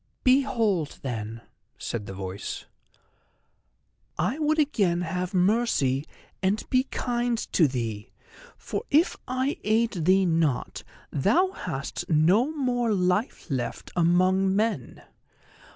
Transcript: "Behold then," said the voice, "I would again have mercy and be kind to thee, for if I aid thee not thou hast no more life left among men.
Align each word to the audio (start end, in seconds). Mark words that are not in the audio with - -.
"Behold 0.23 0.97
then," 1.03 1.41
said 1.77 2.07
the 2.07 2.13
voice, 2.15 2.65
"I 4.17 4.39
would 4.39 4.57
again 4.57 5.01
have 5.01 5.35
mercy 5.35 6.07
and 6.41 6.67
be 6.71 6.85
kind 6.85 7.37
to 7.53 7.67
thee, 7.67 8.09
for 8.57 8.81
if 8.89 9.15
I 9.27 9.57
aid 9.63 9.91
thee 10.05 10.25
not 10.25 10.83
thou 11.11 11.51
hast 11.51 12.09
no 12.09 12.51
more 12.51 12.91
life 12.95 13.45
left 13.51 13.91
among 13.95 14.55
men. 14.55 15.03